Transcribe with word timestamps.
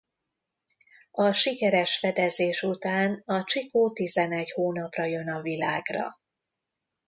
A 1.11 1.31
sikeres 1.31 1.97
fedezés 1.97 2.63
után 2.63 3.21
a 3.25 3.43
csikó 3.43 3.91
tizenegy 3.93 4.51
hónapra 4.51 5.03
jön 5.03 5.29
a 5.29 5.41
világra. 5.41 6.19